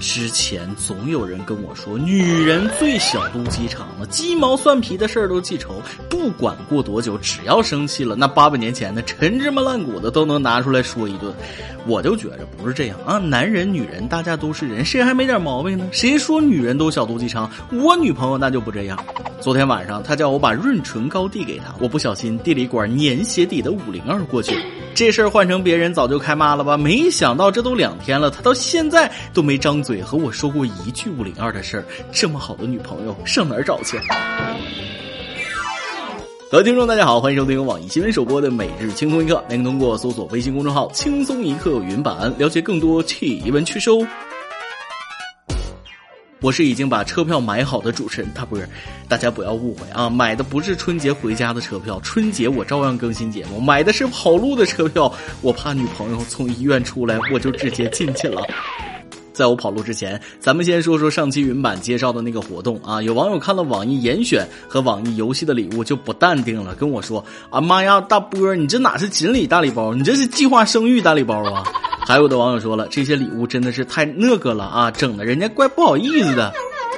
[0.00, 11.32] 之前总有人跟我说，女人最小肚鸡肠了，鸡毛蒜皮的事儿都记仇，不管过多久，只要生气了，那八百年前的陈芝麻烂谷子都能拿出来说一顿。
[11.86, 15.86] 我就觉着不是这样啊，男人女人大家都是人，谁还没点毛病呢？
[15.92, 17.50] 谁说女人都小肚鸡肠？
[17.70, 18.98] 我女朋友那就不这样。
[19.38, 24.56] 昨天晚上她叫我把润唇膏递给她，我不小心递了一管粘鞋底的五零二过去。
[25.00, 26.76] 这事儿换成别人早就开骂了吧？
[26.76, 31.84] 没想到这都两天了，他到现在都没张嘴和我说过一句五零二的事儿。
[32.12, 33.98] 这么好的女朋友上哪儿找去？
[36.52, 44.06] 各位听众，大家好，欢迎收听网易新闻首播的《每日轻松一刻》，您通过搜索微信公众号“轻松一刻”云版了解更多奇闻趣事哦。
[46.40, 48.68] 我是已经把车票买好的主持人大波儿，
[49.08, 58.42] 大家不要误会啊，买的不是春节回家的车票，春节我照样更新节目，买的是跑路的车票，我怕女朋友从医院出来，我就直接进去了。
[59.32, 63.00] 在我跑路之前，咱们先说说上期云版介绍的那个活动啊。
[63.00, 71.64] 有网友看了网易严选和网易游戏的礼物就不淡定了，跟我说：“啊妈呀，大波儿，你这哪是锦鲤大礼包，你这是计划生育大礼包啊！”
[72.10, 76.52] 还有的网友说了，这些礼物真的是太那个了啊，整的人家怪不好意思的。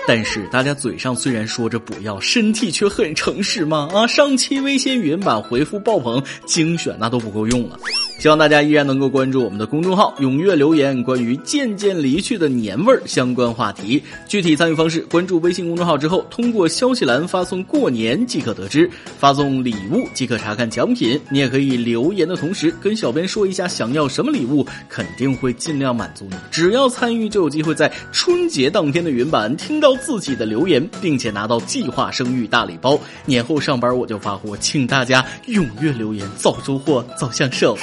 [0.08, 3.90] 但是大家嘴上虽然说着不要，身体却很诚实嘛？
[3.92, 7.78] 啊，上期微信语音版回复爆棚，精选那都不够用了。
[8.22, 14.00] 希望大家依然能够关注我们的公众号，踊跃留言关于渐渐离去的年味儿相关话题。
[14.28, 18.86] 具体参与方式，关注微信公众号之后，通过消息栏发送“过年”即可得知；
[19.18, 21.20] 发送礼物即可查看奖品。
[21.30, 26.36] 你也可以留言的同时跟小编说一下想要什么礼物，肯定会尽量满足你。
[26.48, 32.96] 只要参与，就有机会在春节当天的云版听到自己的留言，并且拿到计划生育大礼包。
[33.26, 37.76] 年后上班我就发货，请大家踊跃留言，早收获早享受。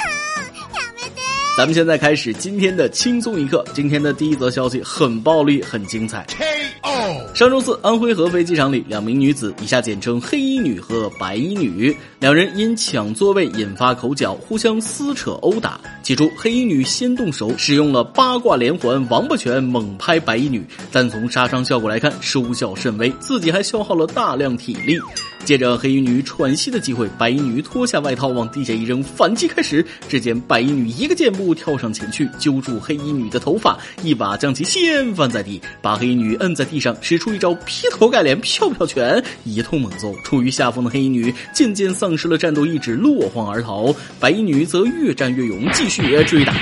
[1.60, 3.62] 咱们现在开始今天的轻松一刻。
[3.74, 6.24] 今天的第一则消息很暴力，很精彩。
[6.30, 7.34] K.O.
[7.34, 15.78] 上周四，安徽合肥机场里，两名女子（以下简称黑衣女和白衣女），两人因抢座位引发口角，互相撕扯殴打。
[16.02, 24.98] 起初，黑衣女先动手，使用了八卦连环、王八拳猛拍白衣女，但从杀伤效果来看，收效甚微，自己还消耗了大量体力。
[25.44, 29.84] 借着黑衣女喘息的机会，白衣女脱下外套往地下一扔，反击开始。
[30.08, 40.14] 只见白衣女一个箭步跳上前去，揪住黑衣女的头发，一把将其掀翻在地，把黑衣女摁在地上，使出一招劈头盖脸飘飘拳，一通猛揍。
[40.22, 43.94] 处于下风的黑衣女渐渐丧失了战斗意志，落荒而逃。
[44.20, 46.54] 白衣女则越战越勇，继续追打。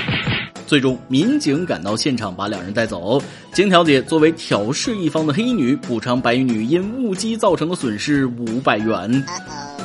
[0.69, 3.19] 最终，民警赶到现场，把两人带走。
[3.51, 9.25] 经调解，作为挑事一方的黑衣女补偿白衣女因误机造成的损失五百元。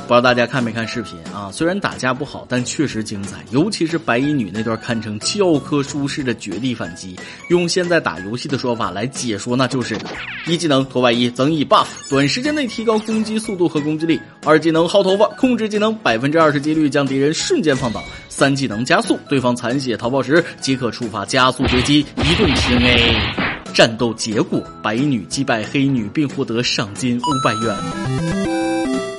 [0.04, 1.50] 不知道大家看没看视频啊？
[1.50, 7.18] 虽然打架不好，但确实精彩，尤其是白衣女那段堪称教科书式的绝地反击。
[7.48, 9.98] 用现在打游戏的说法来解说，那就是
[10.46, 23.64] 一技能脱外衣增益 buff，短时间内提高攻击速度和攻击力；二技能薅头发，控制技能百分之二十几率将敌人瞬间放倒；三技能加速，对方残血逃跑时即可触发加速追击，一顿平 A。
[23.72, 28.43] 战斗结果：白衣女击败黑衣女，并获得赏金五百元。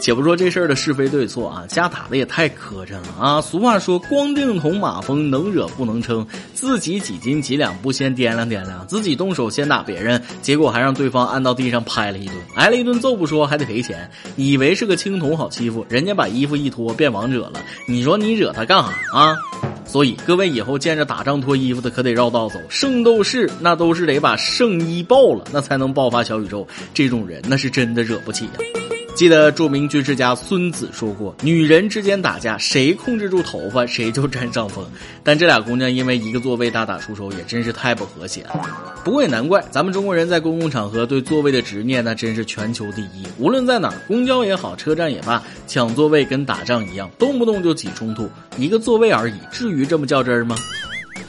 [0.05, 3.41] 且不说这事儿的是非对错啊，家打的也太磕碜了啊！
[3.41, 6.23] 俗话说，光腚捅马蜂，能惹不能撑。
[6.53, 14.07] 自己几斤几两不先掂量掂量，自己动手先打别人，结果还让对方按到地上拍了一顿，挨了一顿揍不说，还得赔钱。
[14.35, 19.35] 以为是个青铜好欺负，人家把衣服一脱变王者了，你说你惹他干啥啊？
[19.88, 22.59] 所以各位以后见着打仗脱衣服的，可得绕道走。
[22.69, 26.67] 圣斗士那都是得把圣衣爆了，那才能爆发小宇宙。
[26.94, 28.51] 这种人那是真的惹不起呀。
[29.15, 34.85] 记得著名军事家孙子说过：“女人之间打架，谁控制住头发，谁就占上风。”
[35.23, 38.61] 但这俩姑娘因为一个座位大打出手，也真是太不和谐了。
[39.05, 43.25] 不过也难怪，咱们中国人在公共场合对座位的执念，那真是全球第一。
[43.39, 48.29] 无论在哪儿，公交也好，车站也罢，抢座位跟打仗一样，动不动就起冲突。
[48.57, 50.57] 一个座位而已，至于这么较真儿吗？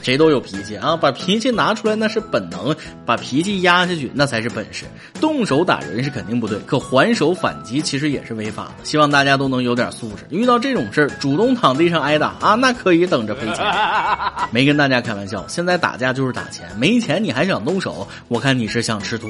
[0.07, 2.73] 谁都有脾气啊，把脾气拿出来那是本能，
[3.05, 4.85] 把脾气压下去那才是本事。
[5.19, 8.85] 动手打人是肯定不对，可还手反击其实也是违法的。
[8.85, 13.65] 希望大家都能有点素质，遇到这种事儿主动躺地上挨打啊，那可以等着赔钱。
[14.49, 19.29] 没跟大家开玩笑，现在打架就是打钱，没钱你还想动手，我看你是想吃土。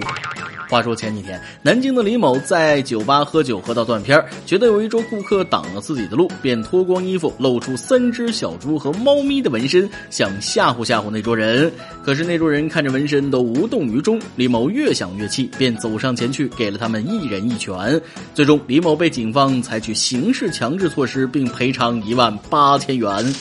[0.70, 10.68] 话说前几天，南京的李某在酒吧喝酒喝到断片觉得有一桌顾客挡了自己的路，便脱光衣服露出三只小猪和猫咪的纹身，想吓。
[10.78, 11.72] 唬吓唬那桌人，
[12.04, 14.22] 可是那桌人看着纹身都无动于衷。
[14.36, 18.00] 李某越想越气，便走上前去给了他们一人一拳。
[18.36, 23.34] 最终，李某被警方采取刑事强制措施，并赔偿一万八千元。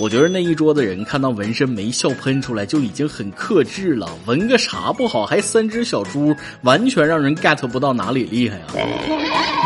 [0.00, 8.72] 我觉得那一桌子人看到纹身没笑喷出来就已经很克制了，纹个啥不好，还三只小猪，完全让人 get 不到哪里厉害啊！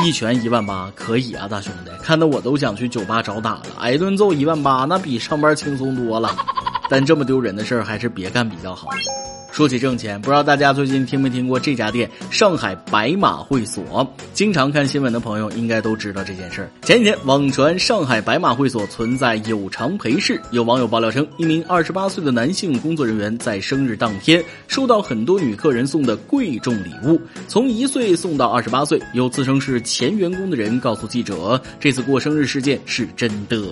[0.04, 6.34] 一拳一万八可以啊，大兄弟，看得我都想去酒吧找打了，挨顿揍一万八，那比上班轻松多了。
[6.90, 8.88] 但这么丢人的事儿还是别干比较好。
[9.54, 14.04] 说起挣钱，不知道大家最近听没听过这家店——上海白马会所？
[14.32, 16.68] 经常看新闻的朋友应该都知道这件事儿。
[16.82, 29.00] 前几天网传上海白马会所存在有偿陪侍，有网友爆料称，一名二十八岁的男性工作人员在生日当天收到很多女客人送的贵重礼物，从一岁送到二十八岁。
[29.12, 33.70] 有自称是前员工的人告诉记者，这次过生日事件是真的。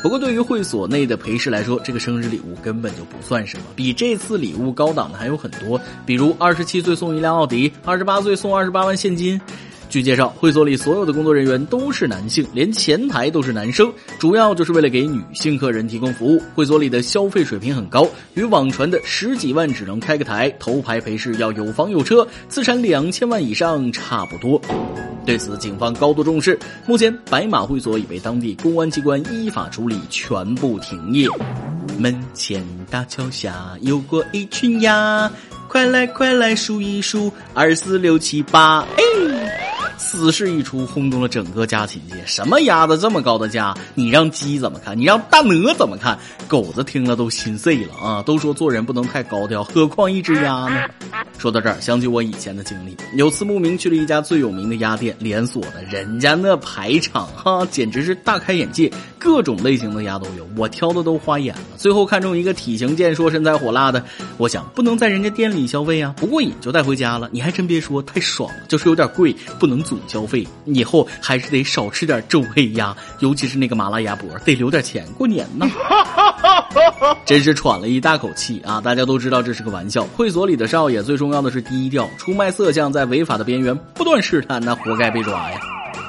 [0.00, 3.64] 不过，对于会所内的陪侍来说，这个生日礼物根本就不算什么。
[3.74, 9.40] 比这次礼物高档的还有很多，比如二十七岁送一辆奥迪，二十八岁送二十八万现金。
[9.88, 16.42] 据介绍，会所里所有的工作人员都是男性，连前台都是男生，主要就是为了给女性客人提供服务。
[16.54, 24.60] 会所里的消费水平很高，与网传的十几万只能开个台、头牌陪侍要有房有车、资产两千万以上差不多。
[25.24, 26.58] 对此，警方高度重视。
[26.86, 31.26] 目前，白马会所已被当地公安机关依法处理，全部停业。
[31.98, 35.30] 门前大桥下游过一群鸭，
[35.68, 38.80] 快来快来数一数，二四六七八。
[38.96, 39.67] 哎。
[39.98, 42.14] 此事一出，轰动了整个家禽界。
[42.24, 43.76] 什么鸭子这么高的价？
[43.94, 44.96] 你让鸡怎么看？
[44.96, 46.16] 你让大鹅怎么看？
[46.46, 48.22] 狗子听了都心碎了啊！
[48.22, 50.84] 都说做人不能太高调，何况一只鸭呢？
[51.36, 52.96] 说到这儿，想起我以前的经历。
[53.16, 61.60] 有次慕名去了一家最有名的鸭店，连锁的，人家那排场哈，简直是大开眼界，各种类型的鸭都有，我挑的都花眼了。
[61.76, 64.04] 最后看中一个体型健硕、身材火辣的，
[64.36, 67.28] 我想不能在人家店里消费啊，不过瘾就带回家了。
[67.32, 69.87] 你还真别说，太爽了，就是有点贵，不能。
[69.88, 75.66] 总消费以后还是得少吃点周黑鸭，尤其是那个麻辣鸭脖，得留点钱过年呢。
[77.24, 78.80] 真是喘了一大口气啊！
[78.80, 85.58] 大家都知道这是个玩笑，会所里的少爷最重要的是低调，出卖色相在违法的边缘不断试探，那活该被抓呀。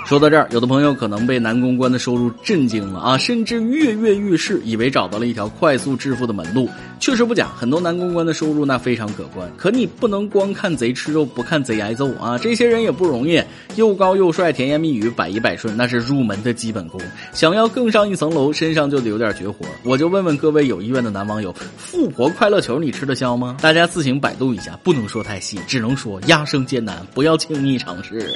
[0.05, 6.67] 说到这儿，有的朋友可能被男公关的收入震惊了啊，甚至跃跃欲试，以为找到了一条快速致富的门路。
[6.99, 9.47] 确实不假，很多男公关的收入那非常可观。
[9.55, 12.37] 可你不能光看贼吃肉，不看贼挨揍啊！
[12.39, 13.41] 这些人也不容易，
[13.79, 16.99] 又高又帅，甜言蜜语，百依百顺，那是入门的基本功。
[17.31, 19.65] 想要更上一层楼，身上就得有点绝活。
[19.85, 23.55] 我就问问各位有意愿的男网友，富婆快乐球你吃得消吗？
[23.61, 28.29] 大家自行百度一下，不能说太细，只能说压生艰难，不要轻易尝试。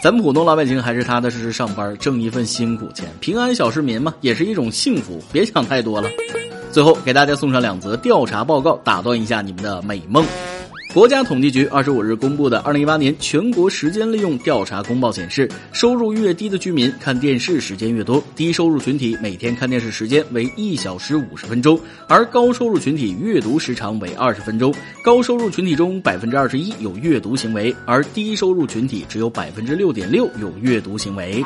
[0.00, 5.20] 咱普通老百姓还是踏踏实实上班，挣一份辛苦钱，平安小市民嘛，也是一种幸福。
[5.32, 6.08] 别想太多了。
[6.70, 10.24] 最后给大家送上两则调查报告，打断一下你们的美梦。
[10.92, 24.72] 国家统计局二十五日公布的二零一八年全国时间利用调查公报显示，收入越低的居民看电视时间越多，低收入群体每天看电视时间为一小时五十分钟，而高收入群体阅读时长为二十分钟。
[25.02, 31.42] 高收入群体中百分之二十一有阅读行为，而低收入群体只有百分之六点六有阅读行为。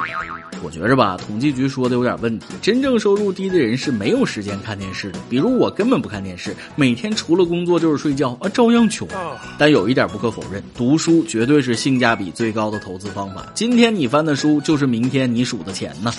[0.62, 2.46] 我觉着吧，统计局说的有点问题。
[2.62, 9.06] 真正收入低的人是没有时间看电视的，比如我根本不看电视，每天除了工作就是睡觉啊，照样穷。
[9.58, 13.46] 但有一点不可否认，读书绝对是性价比最高的投资方法。
[13.54, 16.12] 今天你翻的书，就是明天你数的钱呢。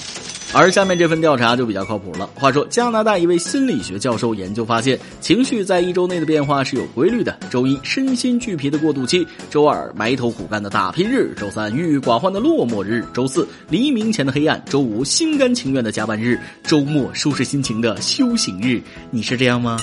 [0.53, 2.29] 而下面这份调查就比较靠谱了。
[2.33, 7.37] 话说，加拿大一位心理学教授研究发现，情绪在一周内的变化是有规律的。
[7.49, 18.81] 周一，身心俱疲的过渡期；周二，埋头苦干的打拼日；周三，郁郁寡欢的落寞日；周四，黎明前的黑暗；周五，心甘情愿的加班日；周末，收拾心情的修行日。
[19.11, 19.77] 你是这样吗？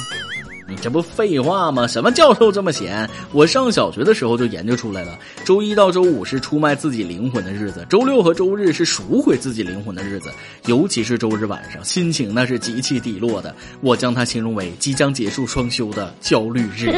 [0.66, 1.86] 你这不废话吗？
[1.86, 3.08] 什么教授这么闲？
[3.32, 5.18] 我上小学的时候就研究出来了。
[5.44, 10.30] 周一到周五是出卖自己灵魂的日子，周六和周日是赎回自己灵魂的日子。
[10.66, 13.54] 尤其是周日晚上，心情那是极其低落的。
[13.82, 16.90] 我将它形容为即将结束双休的焦虑日。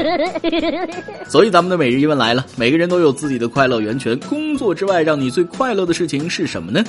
[1.28, 6.85] 所以咱们的每日一问来了：每个人都有自己的快乐源泉，工作之外让你最快乐的事情是什么呢？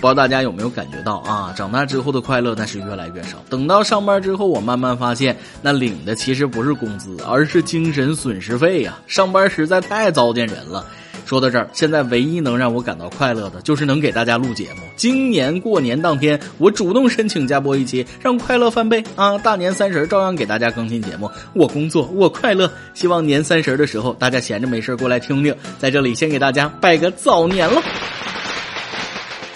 [0.00, 1.52] 不知道大家有没有感觉到啊？
[1.56, 3.42] 长大之后的快乐那是越来越少。
[3.50, 8.98] 等到上班之后，我慢慢发现，那领的其实不是工资，而是精神损失费呀。
[9.06, 10.84] 上班实在太糟践人了。
[11.26, 14.80] 说到这儿，现在唯一能让我感到快乐的，就是能给大家录节目。
[14.96, 19.36] 今年过年当天，我主动申请加播一期，让快乐翻倍啊！
[19.36, 21.30] 大年三十照样给大家更新节目。
[21.52, 22.70] 我工作，我快乐。
[22.94, 25.54] 希望年三十的时候，大家闲着没事过来听听。
[25.78, 27.82] 在这里先给大家拜个早年了。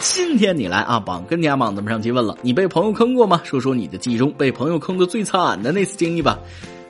[0.04, 3.40] 今天你来啊，榜跟家榜咱们上期问了，你被朋友坑过吗？
[3.44, 6.36] 说说你的记忆中被朋友坑的最惨的那次经历吧。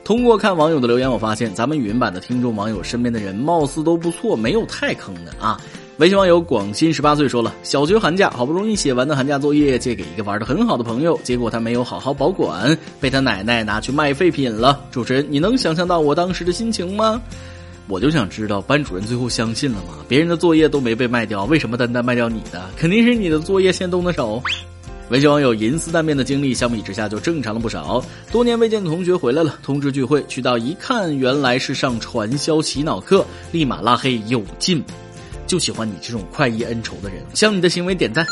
[0.03, 5.61] 通过看网友的留言，我发现咱们语音版的听众网友身边的人貌似都不错，没有太坑的啊。
[5.97, 14.83] 微信网友广新十八岁说了：小学寒假好不容易写完的寒假作业借给一个玩的很好的朋友，结果他没有好好保管，被他奶奶拿去卖废品了。
[14.91, 17.21] 主持人，你能想象到我当时的心情吗？
[17.87, 19.95] 我就想知道班主任最后相信了吗？
[20.07, 22.69] 别人的作业都没被卖掉，为什么单单卖掉你的？
[22.77, 24.41] 肯定是你的作业先动的手。
[25.09, 28.03] 微信网友银丝蛋面的经历相比之下就正常了不少。
[28.31, 34.83] 多年未见的同学回来了，通知聚会，去到一看，原来是上传销洗脑课，立马拉黑有劲。
[35.45, 38.25] 就喜欢你这种快意恩仇的人，向你的行为点赞。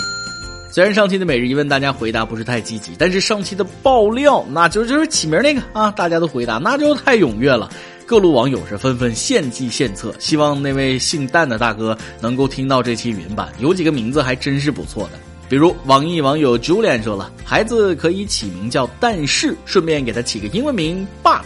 [0.72, 7.70] 虽然上期的每日一问大家回答不是太积极，但是上期的爆料，那就就是起名那个啊，大家都回答，那就太踊跃了。
[8.12, 13.48] 各路网友是纷纷献计献策，希望那位姓蛋的大哥能够听到这期语音版。
[13.58, 15.12] 有几个名字还真是不错的。
[15.48, 21.40] 比如网易网友 Julian 说了，孩子可以起名叫但是，顺便给他起个英文名 But。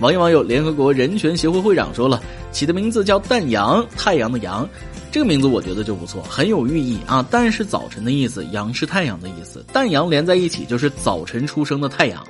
[0.00, 2.22] 网易网友联合国人权协会会长说了，
[2.52, 4.66] 起的名字叫蛋阳，太阳的阳。
[5.10, 7.26] 这个名字我觉得就不错，很有寓意啊。
[7.30, 12.22] 但是早晨的意思，阳是太阳的意思，但阳连在一起就是早晨出生的太阳。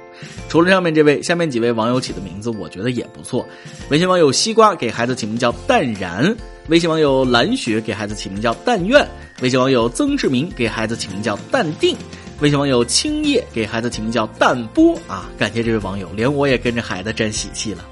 [0.48, 3.46] 除了上面这位，下面几位网友起的名字我觉得也不错。
[3.90, 6.36] 微信网友西瓜给孩子起名叫淡然，
[6.68, 9.06] 微信网友蓝雪给孩子起名叫但愿。
[9.42, 11.96] 微信网友曾志明给孩子起名叫淡定，
[12.40, 17.84] 微信网友青叶给孩子起名叫淡波啊，感谢这位网友，连我也跟着孩子沾喜气了。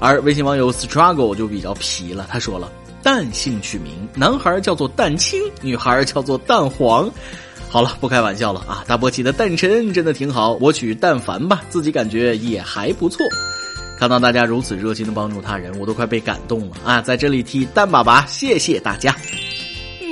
[0.00, 2.70] 而微信网友 struggle 就比较皮了，他说了，
[3.04, 7.08] 蛋姓取名，男孩叫做蛋青，女孩叫做蛋黄。
[7.68, 13.18] 好了，不开玩笑了啊，大波起的诞辰真的挺好，我取蛋凡吧，自己感觉也还不错。
[13.98, 19.14] 看到大家如此热心的帮助他人，我都快被感动了啊，在这里替蛋爸爸谢谢大家。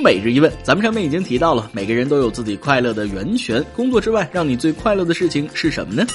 [0.03, 3.65] 每日一问，咱们上面已经提到了，每个人都有自己快乐的源泉。
[3.75, 6.05] 工作之外，让你最快乐的事情是什么呢？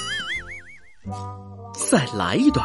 [1.90, 2.64] 再来一段。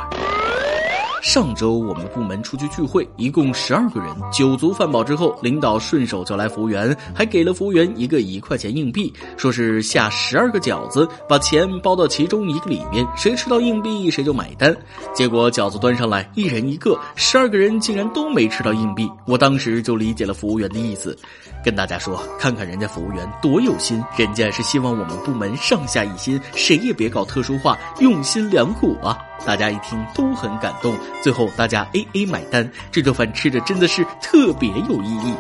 [1.24, 14.76] 上周我们部门出去聚会，一共十二个人，酒足饭饱之后，领导顺手叫来服务员，还给了服务员一个一块钱硬币，说是下十二个饺子，把钱包到其中一个里面，谁吃到硬币谁就买单。
[15.16, 19.10] 结果饺子端上来，一人一个，十二个人竟然都没吃到硬币。
[19.26, 21.18] 我当时就理解了服务员的意思，
[21.64, 29.18] 跟大家说，看看人家服务员多有心，人家是希望我们部门上下一心，谁也别搞特殊化，用心良苦啊。
[29.46, 35.34] 大家一听都很感动，最后大家 A A 买单，这顿饭吃着真的是特别有意义。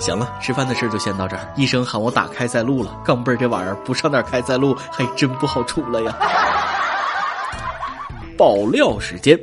[0.00, 1.52] 行了，吃饭的事就先到这儿。
[1.56, 6.16] 医生喊我打开塞露了，钢镚儿这玩意儿不上点开塞露还真不好出了呀。
[8.36, 9.36] 爆料时间，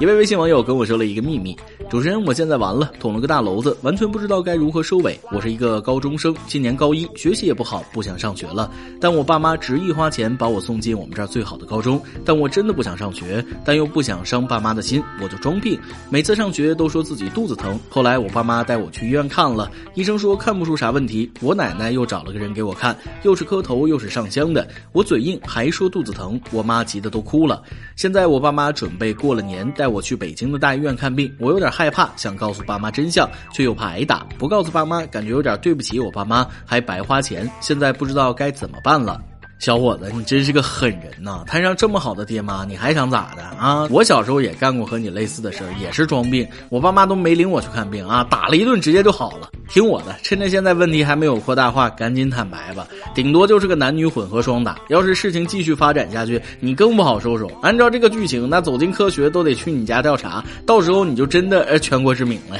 [0.00, 1.54] 一位微信网友跟我说了一个秘密。
[1.90, 5.20] 主持人，我现在完了，捅了个大娄子，完全不知道该如何收尾。
[5.30, 8.70] 我是一个高中生，今年高一，学习也不好，不想上学了。
[8.98, 15.78] 但我爸妈执意花钱把我送进我们这儿最好的高中，但我真的不想上学，但又不想伤爸妈的心，我就装病。
[16.08, 17.78] 每次上学都说自己肚子疼。
[17.90, 21.30] 后来我爸妈带我去医院看了，医生说看不出啥问题。
[21.42, 24.66] 我奶奶又找了个人给我看，又是磕头又是上香的。
[24.92, 27.62] 我嘴硬还说肚子疼，我妈急得都哭了。
[27.96, 31.70] 现在我爸妈准备过了年带我去北京的大医院看病，我有点。
[31.70, 37.50] 害怕想告诉爸妈真相，却又怕挨打；不告诉爸妈，感觉有点对不起我爸妈，还白花钱。
[37.60, 39.22] 现在不知道该怎么办了。
[39.60, 41.44] 小伙子，你真是个狠人呐！
[41.46, 43.86] 摊上这么好的爹妈，你还想咋的啊？
[43.90, 46.48] 我小时候也干过和你类似的事儿，也是装病。
[46.70, 49.50] 我爸妈都没领我去看病啊，打了一顿直接就好了。
[49.68, 52.88] 听我的，趁着现在问题还没有扩大化，赶紧坦白吧。
[53.14, 54.78] 顶多就是个男女混合双打。
[54.88, 57.46] 要是事情继续发展下去，你更不好收手。
[57.60, 62.58] 按照这个剧情，那走进科学都得去你家调查，到时候你就真的呃全国知名了。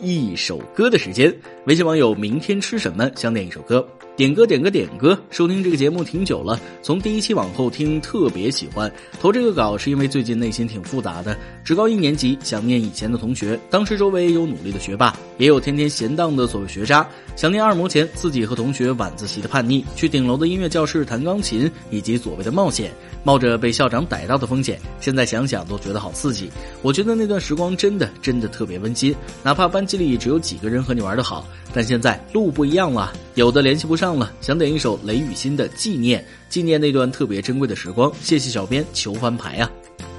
[0.00, 1.32] 一首歌的时间，
[1.66, 3.86] 微信网友明天吃什么想点一首歌。
[4.16, 5.18] 点歌点歌点歌！
[5.28, 8.90] 收听这个节目挺久了，从第一期往后听特别喜欢。
[9.20, 11.36] 投这个稿是因为最近内心挺复杂的。
[11.62, 17.06] 职高一年级，想念以前的同学，当时周围有努力的学霸，也有天天闲荡的所谓学渣。
[17.36, 22.90] 想念二模前自己和同学晚自习的叛逆，去顶楼的音乐教室弹钢琴，以及所谓的冒险，
[23.22, 24.80] 冒着被校长逮到的风险。
[24.98, 26.48] 现在想想都觉得好刺激。
[26.80, 34.05] 我觉得那段时光真的真的特别温馨，哪怕班级里只有几个人和你玩的好，但现在路不一样了，有的联系不上。
[34.06, 38.12] 上了，想点一首雷雨欣的《纪念》，纪念那段特别珍贵的时光。
[38.22, 39.68] 谢谢小编求翻牌啊！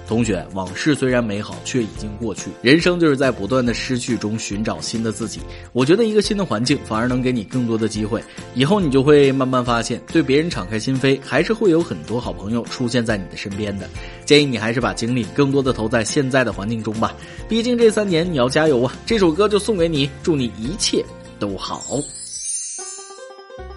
[0.06, 2.50] 同学，往事虽然美好，却已经过去。
[2.62, 5.40] 人生就是在不断的失去中寻找新的自己。
[5.72, 8.22] 我觉得一个新的环境反而能给你更多的机会。
[8.56, 13.90] 以后你就会慢慢发现，对别人敞开心扉，还是会有很多好朋友出现在你的身边的。
[14.26, 17.16] 建议你还是把精力更多的投在现在的环境中吧。
[17.48, 18.94] 毕竟这三年你要加油啊！
[19.06, 21.06] 这首歌就送给你，祝你一切
[21.40, 22.02] 都好。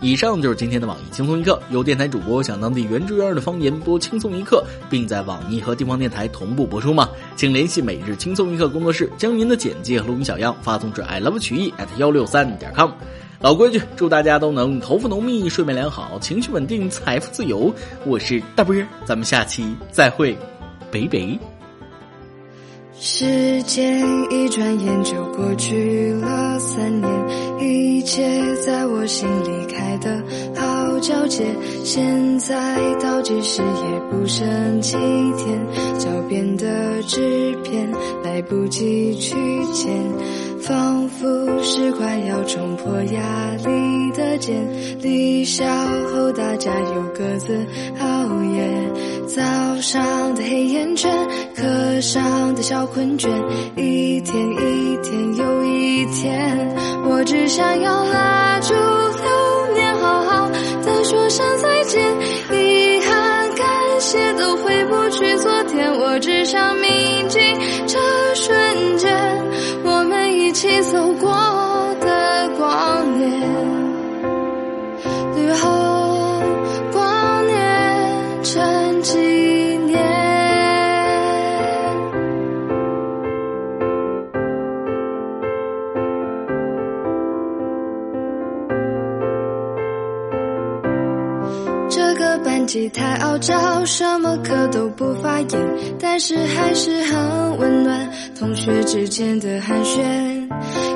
[0.03, 7.11] 以上就是今天的网易轻松一刻，由电台主播想当地原汁原味的方言播轻松一刻，并在网易和地方电台同步播出吗？
[7.37, 12.91] 请联系每日轻松一刻工作室，将您的简介和录音小样发送至 i love 曲艺 at 幺六三点 com。
[13.41, 17.75] 老规矩，祝大家都能头发浓密、睡眠良好、情绪稳定、财富自由。
[18.07, 20.35] 我是大波儿，咱们下期再会，
[20.91, 21.39] 北北。
[23.03, 23.99] 时间
[24.31, 27.11] 一转眼就过去了三年，
[27.59, 28.23] 一切
[28.57, 30.23] 在我心里开的
[30.55, 31.43] 好皎洁。
[31.83, 34.93] 现在倒计时也不剩几
[35.39, 35.67] 天，
[35.99, 37.91] 脚边的纸片
[38.23, 39.35] 来不及去
[39.73, 39.91] 捡，
[40.61, 44.55] 仿佛是快要冲破压力的茧。
[45.01, 45.65] 离校
[46.13, 47.57] 后大家又各自
[47.99, 48.93] 熬夜，
[49.35, 51.11] 早上的黑眼圈，
[51.55, 52.81] 课上的小。
[52.87, 53.29] 困倦，
[53.77, 62.03] 一天一天又一天，我只想要拉住流年，好好的说声再见。
[62.51, 67.39] 遗憾、感谢都回不去昨天，我只想铭记
[92.81, 95.49] 班级太傲娇，什么课都不发言，
[95.99, 98.11] 但是还是很温暖。
[98.39, 100.49] 同学之间的寒暄，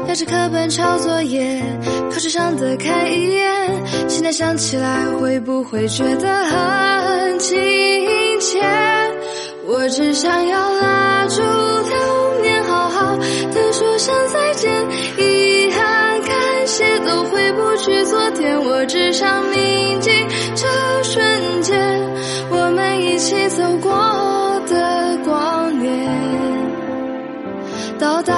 [0.08, 1.62] 压着课本抄作业，
[2.10, 4.08] 考试上的看一眼。
[4.08, 7.54] 现在想起来，会不会觉得很亲
[8.40, 8.62] 切？
[9.66, 14.72] 我只想要拉住流年，好好的说声再见。
[15.18, 20.10] 遗憾、感谢都回不去昨天，我只想铭记。
[23.24, 23.90] 一起走过
[24.66, 25.88] 的光年，
[27.98, 28.34] 到达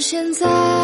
[0.00, 0.75] 现在。